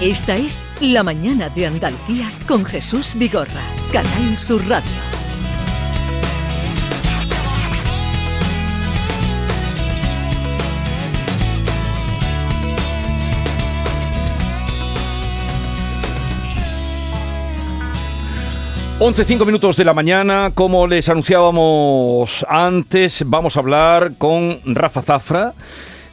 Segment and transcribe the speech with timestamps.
[0.00, 3.50] Esta es La Mañana de Andalucía con Jesús Vigorra,
[3.92, 4.88] Canal Sur Radio.
[19.00, 25.02] Once cinco minutos de la mañana, como les anunciábamos antes, vamos a hablar con Rafa
[25.02, 25.54] Zafra.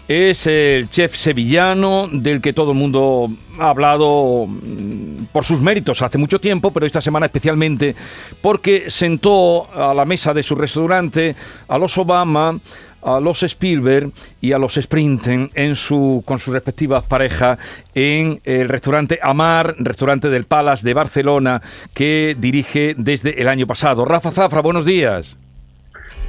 [0.07, 3.27] Es el chef sevillano del que todo el mundo
[3.59, 7.95] ha hablado mm, por sus méritos hace mucho tiempo, pero esta semana especialmente
[8.39, 11.35] porque sentó a la mesa de su restaurante
[11.67, 12.59] a los Obama,
[13.01, 17.57] a los Spielberg y a los Sprinten en su, con sus respectivas parejas
[17.95, 21.63] en el restaurante Amar, restaurante del Palace de Barcelona,
[21.95, 24.05] que dirige desde el año pasado.
[24.05, 25.35] Rafa Zafra, buenos días.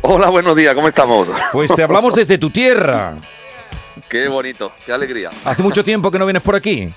[0.01, 1.29] Hola, buenos días, ¿cómo estamos?
[1.53, 3.17] Pues te hablamos desde tu tierra.
[4.09, 5.31] Qué bonito, qué alegría.
[5.45, 6.93] Hace mucho tiempo que no vienes por aquí.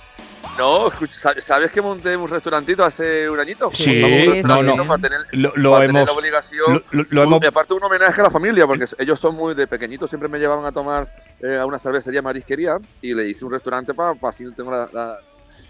[0.58, 0.92] No,
[1.40, 3.70] ¿sabes que monté un restaurantito hace un añito?
[3.70, 4.86] Sí, no, no.
[4.86, 6.84] Para tener, lo, lo hemos, la obligación.
[6.92, 7.42] Lo, hemos...
[7.42, 10.38] Y aparte un homenaje a la familia, porque ellos son muy de pequeñitos, siempre me
[10.38, 11.08] llevaban a tomar
[11.42, 14.90] eh, a una cervecería marisquería y le hice un restaurante para pa, así tengo la,
[14.92, 15.18] la,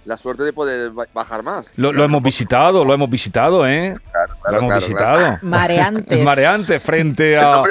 [0.05, 1.69] la, suerte de poder bajar más.
[1.75, 3.93] Lo, lo hemos visitado, lo hemos visitado, ¿eh?
[4.11, 5.17] Claro, claro, lo hemos claro, visitado.
[5.17, 5.39] claro.
[5.43, 6.19] Mareantes.
[6.23, 7.63] Mareante frente a...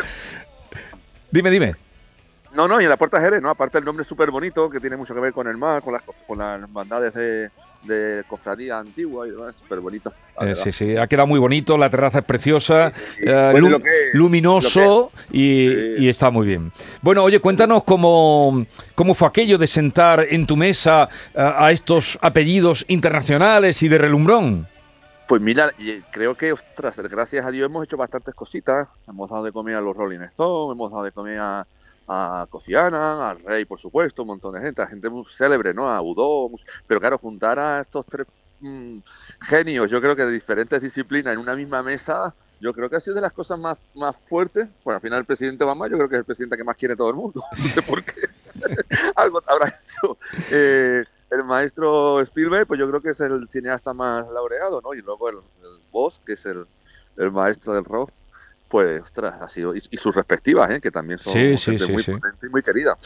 [1.33, 1.88] Dime, dime.
[2.59, 3.51] No, no, y en la Puerta Jerez, ¿no?
[3.51, 5.93] Aparte el nombre es súper bonito, que tiene mucho que ver con el mar, con
[5.93, 7.51] las, con las hermandades de,
[7.85, 10.13] de cofradía antigua y demás, súper bonito.
[10.41, 13.31] Eh, sí, sí, ha quedado muy bonito, la terraza es preciosa, Sí, sí, sí.
[13.31, 15.95] eh, Bueno, lum- luminoso y, Sí.
[15.99, 16.73] y está muy bien.
[17.01, 22.19] Bueno, oye, cuéntanos cómo, cómo fue aquello de sentar en tu mesa eh, a estos
[22.23, 24.67] apellidos internacionales y de relumbrón.
[25.29, 25.71] Pues mira,
[26.11, 28.89] creo que, ostras, gracias a Dios hemos hecho bastantes cositas.
[29.07, 31.67] Hemos dado de comer a los Rolling Stones, hemos dado de comer a,
[32.09, 35.75] a Kofi Annan, al Rey, por supuesto, un montón de gente, a gente muy célebre,
[35.75, 35.89] ¿no?
[35.91, 38.27] A mus- pero claro, juntar a estos tres
[38.61, 38.99] mm,
[39.43, 43.01] genios, yo creo que de diferentes disciplinas en una misma mesa, yo creo que ha
[43.01, 44.69] sido de las cosas más, más fuertes.
[44.85, 46.97] Bueno, al final el presidente Obama, yo creo que es el presidente que más quiere
[46.97, 48.13] todo el mundo, no sé por qué.
[49.17, 50.19] Algo habrá hecho.
[50.51, 54.95] Eh, el maestro Spielberg, pues yo creo que es el cineasta más laureado, ¿no?
[54.95, 56.67] Y luego el, el Boss, que es el,
[57.17, 58.11] el maestro del rock,
[58.69, 59.75] pues, ostras, ha sido.
[59.75, 60.81] Y, y sus respectivas, ¿eh?
[60.81, 62.13] Que también son Sí, sí, gente sí, muy sí.
[62.13, 62.97] potente y muy querida.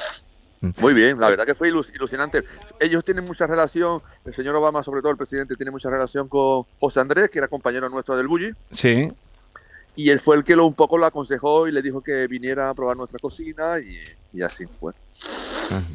[0.61, 0.71] Mm.
[0.79, 2.45] Muy bien, la verdad que fue ilus- ilusionante.
[2.79, 6.65] Ellos tienen mucha relación, el señor Obama, sobre todo el presidente, tiene mucha relación con
[6.79, 9.09] José Andrés, que era compañero nuestro del Bulli, Sí.
[9.97, 12.71] y él fue el que lo un poco lo aconsejó y le dijo que viniera
[12.71, 13.99] a probar nuestra cocina y,
[14.33, 14.93] y así fue.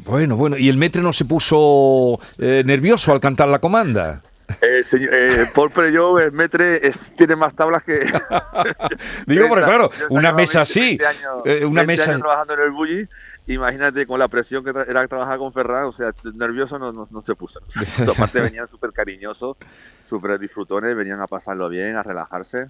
[0.06, 4.22] Bueno, bueno, y el metre no se puso eh, nervioso al cantar la comanda.
[4.62, 8.00] Eh, señor, eh, Paul Preyó, el metre, es, tiene más tablas que...
[9.28, 9.66] Digo, porque 30.
[9.66, 12.72] claro, una mesa 20, así, 20 años, eh, una 20 mesa- años trabajando en el
[12.72, 13.08] Bulli,
[13.48, 17.04] imagínate con la presión que tra- era trabajar con Ferran, o sea, nervioso no, no,
[17.10, 17.60] no se puso.
[18.10, 19.58] Aparte venían súper cariñosos,
[20.02, 22.68] súper disfrutones, venían a pasarlo bien, a relajarse,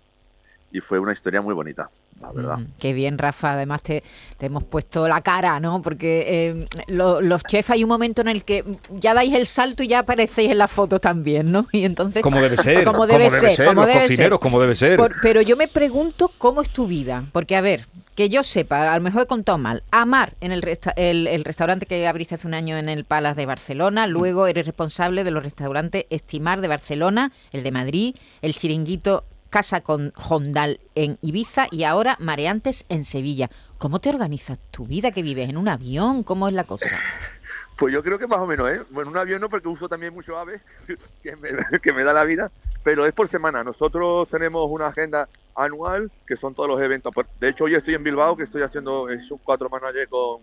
[0.71, 1.89] y fue una historia muy bonita,
[2.21, 2.57] la verdad.
[2.57, 3.53] Mm, Qué bien, Rafa.
[3.53, 4.03] Además, te,
[4.37, 5.81] te hemos puesto la cara, ¿no?
[5.81, 9.81] Porque eh, lo- los chefs hay un momento en el que ya dais el salto
[9.83, 11.67] y ya aparecéis en la foto también, ¿no?
[11.71, 12.21] Y entonces.
[12.21, 12.83] Como debe ser.
[12.83, 14.07] Como debe ser, como los debe ser.
[14.09, 14.97] cocineros, como debe ser.
[14.97, 17.23] Por- pero yo me pregunto cómo es tu vida.
[17.31, 19.83] Porque, a ver, que yo sepa, a lo mejor he contado mal.
[19.91, 23.39] Amar en el, resta- el, el restaurante que abriste hace un año en el Palace
[23.39, 24.05] de Barcelona.
[24.05, 29.81] Luego eres responsable de los restaurantes Estimar de Barcelona, el de Madrid, el chiringuito Casa
[29.81, 33.49] con Hondal en Ibiza y ahora Mareantes en Sevilla.
[33.77, 35.11] ¿Cómo te organizas tu vida?
[35.11, 36.23] ¿Que vives en un avión?
[36.23, 36.97] ¿Cómo es la cosa?
[37.77, 38.81] Pues yo creo que más o menos, ¿eh?
[38.89, 40.61] Bueno, un avión no, porque uso también mucho ave,
[41.21, 42.51] que me, da la vida,
[42.83, 43.63] pero es por semana.
[43.63, 47.13] Nosotros tenemos una agenda anual, que son todos los eventos.
[47.39, 50.41] De hecho, hoy estoy en Bilbao, que estoy haciendo es un cuatro manager con,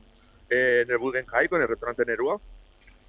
[0.49, 2.41] eh, en el Guggenheim, con el restaurante Nerúa,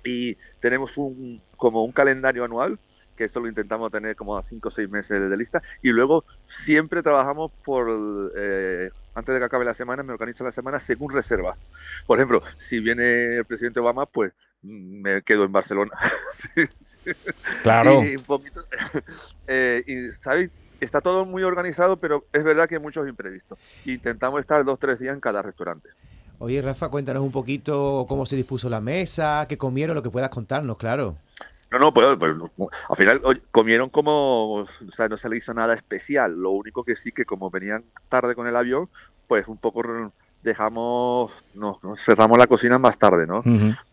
[0.04, 2.80] y tenemos un como un calendario anual,
[3.16, 6.26] que eso lo intentamos tener como a cinco o seis meses de lista, y luego
[6.46, 7.88] siempre trabajamos por...
[8.36, 11.56] eh, antes de que acabe la semana, me organizo la semana según reserva.
[12.06, 15.92] Por ejemplo, si viene el presidente Obama, pues mm, me quedo en Barcelona.
[16.34, 16.98] Sí, sí.
[17.64, 18.04] Claro.
[18.04, 18.66] Y un poquito,
[19.48, 20.50] eh, y ¿sabes?
[20.82, 23.58] Está todo muy organizado, pero es verdad que hay muchos imprevistos.
[23.86, 25.90] Intentamos estar dos tres días en cada restaurante.
[26.40, 30.30] Oye, Rafa, cuéntanos un poquito cómo se dispuso la mesa, qué comieron, lo que puedas
[30.30, 31.16] contarnos, claro.
[31.72, 33.22] No, no, pues, pues, al final
[33.52, 36.34] comieron como, o sea, no se le hizo nada especial.
[36.36, 38.90] Lo único que sí que como venían tarde con el avión,
[39.28, 39.82] pues un poco
[40.42, 43.42] dejamos, nos, nos cerramos la cocina más tarde, ¿no?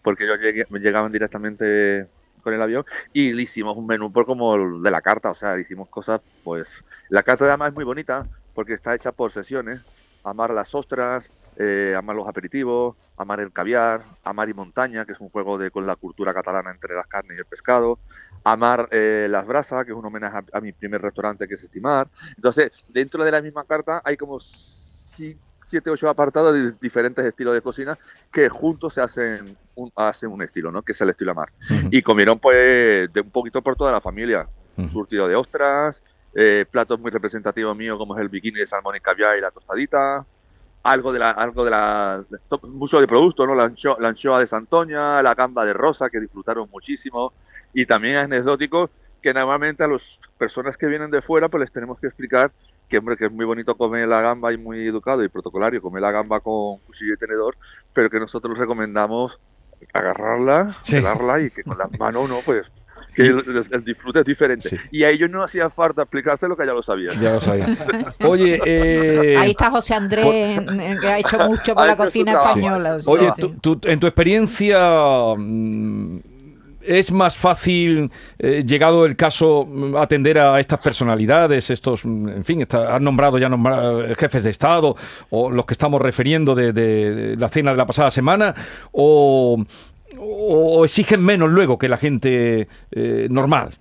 [0.02, 2.04] Porque ellos llegué- llegaban directamente
[2.42, 5.34] con el avión y le hicimos un menú por como el de la carta, o
[5.34, 9.32] sea, le hicimos cosas, pues la carta además es muy bonita porque está hecha por
[9.32, 9.80] sesiones,
[10.24, 15.20] amar las ostras, eh, amar los aperitivos, amar el caviar, amar y montaña, que es
[15.20, 18.00] un juego de con la cultura catalana entre las carnes y el pescado,
[18.44, 21.62] amar eh, las brasas, que es un homenaje a, a mi primer restaurante que es
[21.62, 22.08] Estimar.
[22.36, 27.54] Entonces, dentro de la misma carta hay como si- siete ocho apartados de diferentes estilos
[27.54, 27.96] de cocina
[28.32, 30.82] que juntos se hacen un, hacen un estilo, ¿no?
[30.82, 31.50] Que es el estilo Amar.
[31.90, 34.48] Y comieron pues de un poquito por toda la familia.
[34.76, 34.88] ujú.
[34.88, 36.02] Surtido de ostras,
[36.34, 39.50] eh, platos muy representativos míos como es el bikini de salmón y caviar y la
[39.50, 40.26] tostadita,
[40.82, 42.24] algo de la, algo de la,
[42.64, 43.54] mucho de producto, ¿no?
[43.54, 47.34] La, ancho- la anchoa de Santoña, la gamba de rosa que disfrutaron muchísimo
[47.72, 48.90] y también anecdóticos
[49.20, 52.52] que normalmente a las personas que vienen de fuera pues les tenemos que explicar
[52.88, 56.02] que, hombre, que es muy bonito comer la gamba y muy educado y protocolario comer
[56.02, 57.56] la gamba con cuchillo y tenedor,
[57.92, 59.38] pero que nosotros recomendamos
[59.92, 60.96] agarrarla, Sí.
[60.96, 62.72] pelarla y que con las manos no, pues
[63.14, 64.68] que el, el- el disfrute es diferente.
[64.70, 64.76] Sí.
[64.90, 67.18] Y a ellos no hacía falta explicárselo que ya lo sabían.
[67.20, 67.66] Ya lo sabía.
[68.24, 70.60] Oye, eh, Ahí está José Andrés,
[71.00, 72.98] que ha hecho mucho por la cocina española.
[72.98, 73.40] sí, Oye, sí.
[73.60, 74.78] tú- tú- en tu experiencia,
[75.36, 76.18] mm,
[76.84, 82.44] ¿es más fácil, eh, llegado el caso, mm, atender a estas personalidades, estos, mm, en
[82.44, 84.96] fin, está- has nombrado ya eh, jefes de Estado
[85.30, 88.54] o los que estamos refiriendo de, de- de la cena de la pasada semana,
[88.90, 89.64] o,
[90.18, 93.78] o- exigen menos luego que la gente eh, normal?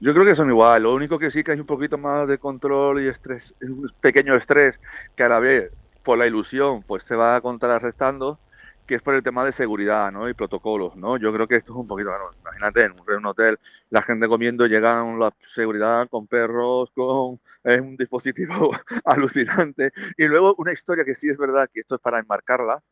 [0.00, 0.82] Yo creo que son igual.
[0.84, 3.88] Lo único que sí que hay un poquito más de control y estrés, es un
[4.00, 4.78] pequeño estrés
[5.16, 5.70] que a la vez,
[6.02, 8.40] por la ilusión, pues se va contrarrestando,
[8.86, 10.28] que es por el tema de seguridad, ¿no?
[10.28, 11.16] Y protocolos, ¿no?
[11.16, 13.58] Yo creo que esto es un poquito, bueno, imagínate, en un, en un hotel,
[13.90, 18.72] la gente comiendo, llegan la seguridad con perros, con es un dispositivo
[19.06, 19.92] alucinante.
[20.18, 22.82] Y luego una historia que sí es verdad que esto es para enmarcarla,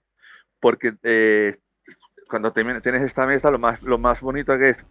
[0.61, 1.55] porque eh,
[2.33, 4.87] cuando te- tienes esta mesa, lo más, lo más bonito que es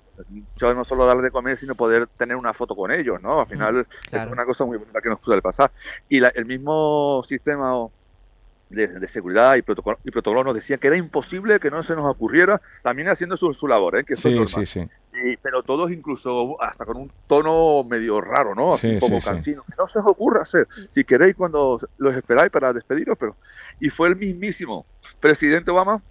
[0.56, 3.40] yo no solo darle de comer, sino poder tener una foto con ellos, ¿no?
[3.40, 4.28] Al final claro.
[4.28, 5.72] es una cosa muy bonita que nos suele pasar.
[6.08, 7.88] Y la- el mismo sistema
[8.70, 11.96] de, de seguridad y protocolo, y protocolo nos decía que era imposible que no se
[11.96, 14.04] nos ocurriera, también haciendo su, su labor, ¿eh?
[14.06, 14.48] que Sí, normal.
[14.48, 14.88] sí, sí.
[15.14, 18.76] Y- pero todos incluso hasta con un tono medio raro, ¿no?
[18.76, 19.26] Así Sí, sí, sí.
[19.26, 19.64] cansino.
[19.64, 20.68] Que no se os ocurra hacer.
[20.90, 23.36] Si queréis, cuando los esperáis para despediros, pero...
[23.80, 24.86] Y fue el mismísimo
[25.20, 26.02] presidente Obama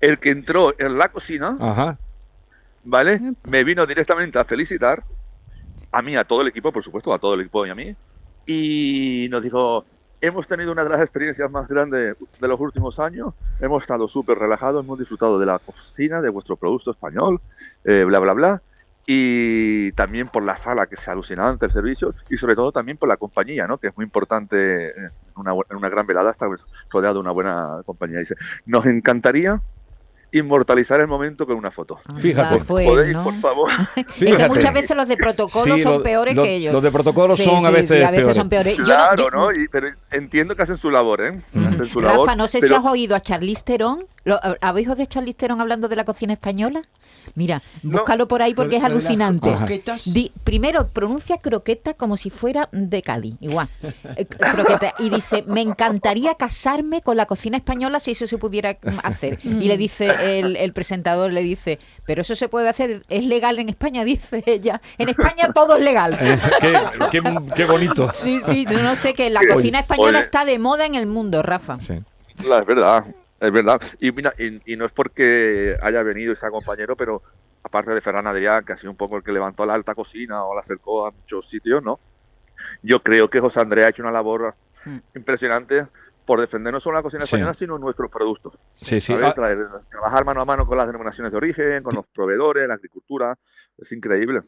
[0.00, 1.98] el que entró en la cocina, Ajá.
[2.84, 3.20] ¿vale?
[3.44, 5.04] Me vino directamente a felicitar,
[5.92, 7.94] a mí, a todo el equipo, por supuesto, a todo el equipo y a mí,
[8.46, 9.84] y nos dijo,
[10.20, 14.38] hemos tenido una de las experiencias más grandes de los últimos años, hemos estado súper
[14.38, 17.40] relajados, hemos disfrutado de la cocina, de vuestro producto español,
[17.84, 18.62] eh, bla, bla, bla,
[19.06, 23.08] y también por la sala, que es alucinante el servicio, y sobre todo también por
[23.08, 23.76] la compañía, ¿no?
[23.78, 26.48] que es muy importante en una, bu- en una gran velada estar
[26.90, 28.20] rodeado de una buena compañía.
[28.20, 28.36] Dice,
[28.66, 29.60] nos encantaría
[30.32, 32.00] inmortalizar el momento con una foto.
[32.06, 32.60] Anda, Fíjate.
[32.66, 33.24] pues, ¿Podéis, ¿no?
[33.24, 33.70] por favor?
[33.96, 36.72] Es que muchas veces los de protocolo Sí, son lo- peores lo- que ellos.
[36.72, 38.36] Los de protocolo Sí, son a sí, veces, sí, a veces peores.
[38.36, 38.76] son peores.
[38.76, 39.52] Yo no- Claro, yo- ¿no?
[39.52, 41.40] Y- pero entiendo que hacen su labor, ¿eh?
[41.52, 41.66] Mm.
[41.66, 42.20] Hacen su labor.
[42.26, 44.04] Rafa, no sé si pero- has oído a Charlize Theron.
[44.24, 46.82] Lo- ¿Habéis oído a Charlize Theron hablando de la cocina española?
[47.34, 47.98] Mira, No.
[47.98, 49.50] búscalo por ahí porque es Lo alucinante.
[49.52, 50.12] croquetas.
[50.12, 53.68] Di- primero, pronuncia croqueta como si fuera de Cádiz, igual.
[54.16, 54.94] Eh, croqueta.
[54.98, 59.38] Y dice, me encantaría casarme con la cocina española si eso se pudiera hacer.
[59.44, 63.58] Y le dice, el, el presentador le dice, pero eso se puede hacer, es legal
[63.58, 64.80] en España, dice ella.
[64.98, 66.18] En España todo es legal.
[66.60, 66.78] qué,
[67.10, 67.22] qué-
[67.56, 68.10] qué bonito.
[68.12, 70.20] Sí, sí, no sé, que la cocina española oye.
[70.20, 71.80] está de moda en el mundo, Rafa.
[71.80, 71.94] Sí.
[72.46, 73.04] La- es verdad,
[73.40, 73.80] es verdad.
[73.98, 77.22] Y mira, y, y no es porque haya venido ese compañero, pero
[77.62, 80.44] aparte de Ferran Adrià, que ha sido un poco el que levantó la alta cocina
[80.44, 82.00] o la acercó a muchos sitios, ¿no?
[82.82, 84.54] Yo creo que José Andrés ha hecho una labor
[84.84, 84.96] Mm.
[85.14, 85.86] impresionante
[86.24, 87.34] por defender no solo la cocina Sí.
[87.34, 88.54] española, sino nuestros productos.
[88.72, 89.12] Sí, sí.
[89.14, 92.74] Ah, Traer- trabajar mano a mano con las denominaciones de origen, con los proveedores, la
[92.74, 93.38] agricultura,
[93.76, 94.40] es increíble.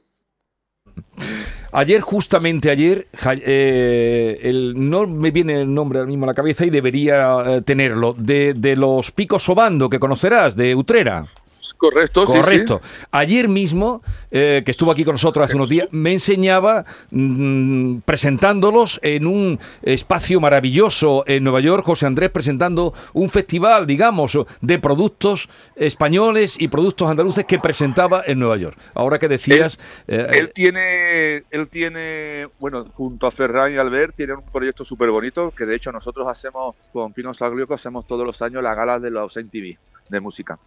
[1.74, 3.08] Ayer, justamente ayer,
[3.46, 7.62] eh, el, no me viene el nombre ahora mismo a la cabeza y debería eh,
[7.62, 11.28] tenerlo, de, de los picos Obando, que conocerás, de Utrera.
[11.76, 12.38] Correcto, sí, sí.
[12.38, 12.80] Correcto.
[13.10, 19.00] Ayer mismo, eh, que estuvo aquí con nosotros hace unos días, me enseñaba mm, presentándolos
[19.02, 25.48] en un espacio maravilloso en Nueva York, José Andrés presentando un festival, digamos, de productos
[25.76, 28.78] españoles y productos andaluces que presentaba en Nueva York.
[28.94, 29.78] Ahora que decías...
[30.08, 35.10] eh, Él tiene, él tiene, bueno, junto a Ferran y Albert, tienen un proyecto súper
[35.10, 38.98] bonito que de hecho nosotros hacemos con Pino Saglioco, hacemos todos los años la gala
[38.98, 39.76] de los MTV
[40.08, 40.58] de música,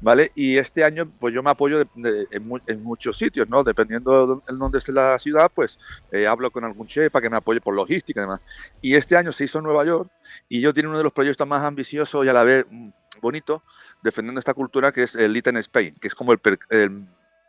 [0.00, 0.30] ¿vale?
[0.34, 3.64] Y este año, pues yo me apoyo en, mu- en muchos sitios, ¿no?
[3.64, 5.78] Dependiendo de dónde- esté la ciudad, pues
[6.10, 8.40] eh, hablo con algún chef para que me apoye por logística y demás.
[8.80, 10.10] Y este año se hizo en Nueva York
[10.48, 12.88] y yo tiene uno de los proyectos más ambiciosos y a la vez mm,
[13.20, 13.62] bonito,
[14.02, 16.38] defendiendo esta cultura que es el Little Spain, que es como el,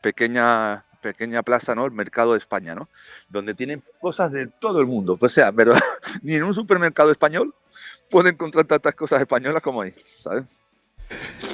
[0.02, 1.86] pequeña pequeña plaza, ¿no?
[1.86, 2.88] El mercado de España, ¿no?
[3.28, 5.18] Donde tienen cosas de todo el mundo.
[5.20, 5.80] O sea, ¿verdad?
[6.22, 7.56] Ni en un supermercado español
[8.12, 10.61] puede encontrar tantas cosas españolas como ahí, ¿sabes?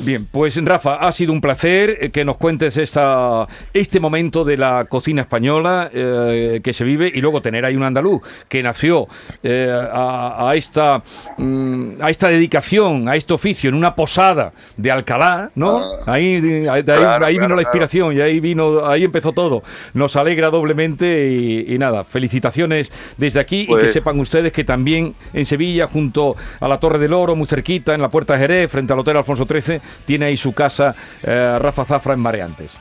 [0.02, 4.56] Bien, pues Rafa, ha sido un placer eh, que nos cuentes esta, este momento de
[4.58, 9.08] la cocina española eh, que se vive y luego tener ahí un andaluz que nació
[9.42, 11.02] eh, a, a esta,
[11.38, 15.78] mm, a esta dedicación, a este oficio en una posada de Alcalá, ¿no?
[15.80, 16.14] Ah.
[16.14, 19.64] ahí de ahí, Claro, ahí vino claro, la inspiración y ahí vino, ahí empezó todo.
[19.96, 24.64] Nos alegra doblemente y, y nada, felicitaciones desde aquí y que Pues- sepan ustedes que
[24.64, 28.40] también en Sevilla, junto a la Torre del Oro, muy cerquita, en la Puerta de
[28.40, 32.78] Jerez, frente al Hotel Alfonso XIII, tiene ahí su casa eh, Rafa Zafra en Mareantes.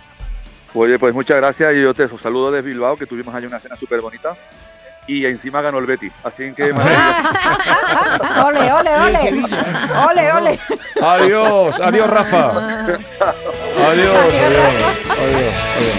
[0.75, 3.77] Oye, pues muchas gracias y yo te saludo de Bilbao, que tuvimos allí una cena
[3.77, 4.35] súper bonita.
[5.09, 6.65] Y encima ganó el Betty, así que
[8.45, 9.45] ole, ole, ole.
[10.11, 10.59] Ole, ole.
[11.01, 12.49] Adiós, adiós Rafa.
[12.49, 12.99] Adiós,
[13.89, 14.75] adiós, adiós,
[15.11, 15.95] adiós.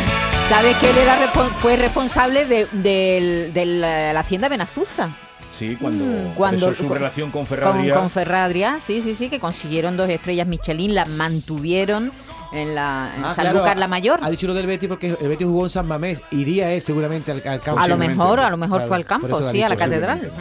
[0.49, 1.15] ¿Sabes que él era
[1.61, 5.09] fue responsable de, del- de la, la hacienda Benazuza?
[5.51, 7.95] Sí, cuando, Mm, cuando- su con- relación con Con, Ferradría.
[7.95, 12.11] con Ferradria, sí, sí, sí, que consiguieron dos estrellas Michelin, las mantuvieron
[12.53, 14.19] en la en Ah, Sanlúcar claro, la Mayor.
[14.21, 16.21] Ha dicho lo del Betty porque el Betty jugó en San Mamés.
[16.31, 17.81] Iría él seguramente al, al campo.
[17.81, 20.31] A lo mejor, a lo mejor Claro, fue al campo, sí, a la catedral.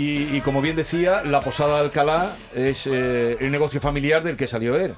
[0.00, 4.46] Y, como bien decía, la posada de Alcalá es eh, el negocio familiar del que
[4.46, 4.94] salió él.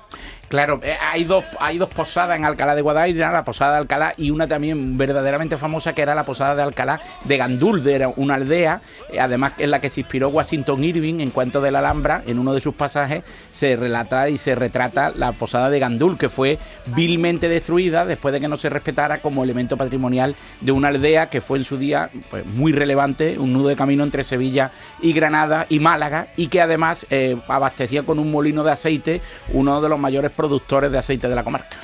[0.50, 4.14] Claro, eh, hay dos, hay dos posadas en Alcalá de Guadaira, la posada de Alcalá
[4.16, 8.35] y una también verdaderamente famosa que era la posada de Alcalá de Gandul, de una
[8.35, 12.25] aldea, eh, además en la que se inspiró Washington Irving en Cuento de la Alhambra,
[12.26, 13.23] en uno de sus pasajes
[13.54, 18.40] se relata y se retrata la posada de Gandul, que fue vilmente destruida después de
[18.40, 22.11] que no se respetara como elemento patrimonial de una aldea que fue en su día
[22.28, 26.61] pues, muy relevante, un nudo de camino entre Sevilla y Granada y Málaga, y que
[26.61, 29.20] además eh, abastecía con un molino de aceite
[29.52, 31.76] uno de los mayores productores de aceite de la comarca.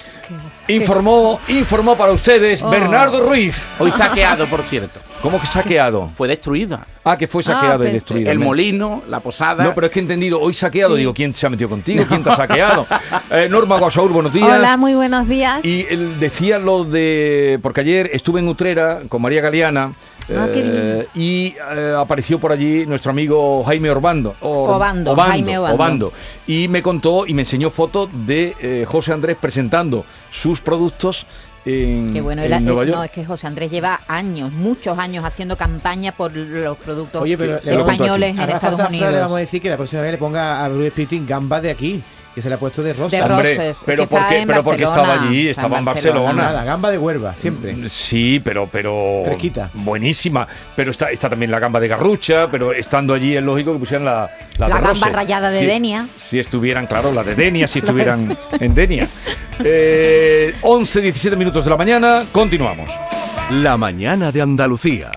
[0.69, 2.71] Informó, informó para ustedes Oh.
[2.71, 3.69] Bernardo Ruiz.
[3.79, 5.01] Hoy saqueado, por cierto.
[5.23, 6.09] ¿Cómo que saqueado?
[6.17, 6.87] Fue destruida.
[7.05, 8.31] Ah, que fue saqueado y pensé- destruido.
[8.33, 9.63] El molino, la posada.
[9.63, 11.01] No, pero es que he entendido, hoy saqueado, Sí.
[11.01, 12.05] digo, ¿quién se ha metido contigo?
[12.09, 12.85] ¿Quién te ha saqueado?
[13.31, 14.49] Eh, Norma Guasaur, buenos días.
[14.59, 15.65] Hola, muy buenos días.
[15.65, 17.59] Y él decía lo de.
[17.63, 19.93] Porque ayer estuve en Utrera con María Galeana.
[20.29, 24.35] Ah, qué eh, y eh, apareció por allí nuestro amigo Jaime Orbando.
[24.41, 26.13] Or- Obando, Jaime Obando.
[26.49, 31.27] Y me contó y me enseñó fotos de eh, José Andrés presentando sus productos
[31.67, 32.97] en, Que bueno, en Nueva eh, York.
[32.97, 37.37] no, es que José Andrés lleva años, muchos años haciendo campaña por los productos Oye,
[37.37, 39.13] pero españoles en Estados Unidos.
[39.13, 41.71] le vamos a decir que la próxima vez le ponga a Bruce Springsteen gambas de
[41.71, 42.03] aquí,
[42.37, 43.17] que se le ha puesto de rosa.
[43.17, 46.33] De Hombre, Roses, pero porque, pero estaba allí, estaba en Barcelona.
[46.35, 47.73] Nada, gamba de Huelva, siempre.
[47.73, 49.71] Mm, Sí, pero, pero Fresquita.
[49.73, 50.47] buenísima.
[50.77, 54.05] Pero está, está también la gamba de garrucha, pero estando allí es lógico que pusieran
[54.05, 54.29] la,
[54.59, 55.11] La de gamba Rose.
[55.11, 56.07] rallada de Si- Denia.
[56.19, 59.09] Si estuvieran, claro, la de Denia, si estuvieran en Denia.
[59.65, 62.91] Eh, 11, 17 minutos de la mañana, continuamos.
[63.51, 65.11] La mañana de Andalucía.